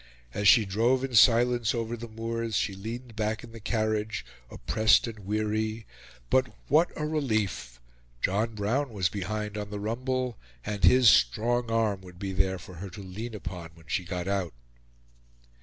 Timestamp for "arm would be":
11.69-12.33